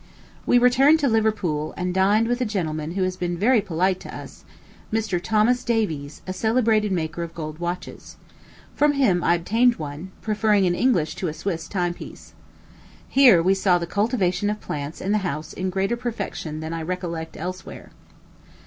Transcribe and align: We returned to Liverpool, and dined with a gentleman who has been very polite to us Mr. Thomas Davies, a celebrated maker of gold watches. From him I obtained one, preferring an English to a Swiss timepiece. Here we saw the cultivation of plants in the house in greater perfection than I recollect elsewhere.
We 0.47 0.57
returned 0.57 0.99
to 1.01 1.07
Liverpool, 1.07 1.75
and 1.77 1.93
dined 1.93 2.27
with 2.27 2.41
a 2.41 2.43
gentleman 2.45 2.93
who 2.93 3.03
has 3.03 3.15
been 3.15 3.37
very 3.37 3.61
polite 3.61 3.99
to 3.99 4.17
us 4.17 4.43
Mr. 4.91 5.21
Thomas 5.21 5.63
Davies, 5.63 6.23
a 6.25 6.33
celebrated 6.33 6.91
maker 6.91 7.21
of 7.21 7.35
gold 7.35 7.59
watches. 7.59 8.15
From 8.73 8.93
him 8.93 9.23
I 9.23 9.35
obtained 9.35 9.75
one, 9.75 10.09
preferring 10.23 10.65
an 10.65 10.73
English 10.73 11.13
to 11.17 11.27
a 11.27 11.33
Swiss 11.33 11.67
timepiece. 11.67 12.33
Here 13.09 13.43
we 13.43 13.53
saw 13.53 13.77
the 13.77 13.85
cultivation 13.85 14.49
of 14.49 14.59
plants 14.59 15.01
in 15.01 15.11
the 15.11 15.19
house 15.19 15.53
in 15.53 15.69
greater 15.69 15.95
perfection 15.95 16.61
than 16.61 16.73
I 16.73 16.81
recollect 16.81 17.37
elsewhere. 17.37 17.91